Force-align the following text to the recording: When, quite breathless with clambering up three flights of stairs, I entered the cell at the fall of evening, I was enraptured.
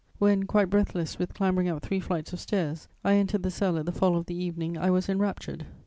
When, 0.17 0.45
quite 0.47 0.71
breathless 0.71 1.19
with 1.19 1.35
clambering 1.35 1.69
up 1.69 1.83
three 1.83 1.99
flights 1.99 2.33
of 2.33 2.39
stairs, 2.39 2.87
I 3.03 3.17
entered 3.17 3.43
the 3.43 3.51
cell 3.51 3.77
at 3.77 3.85
the 3.85 3.91
fall 3.91 4.17
of 4.17 4.27
evening, 4.31 4.75
I 4.75 4.89
was 4.89 5.07
enraptured. 5.07 5.67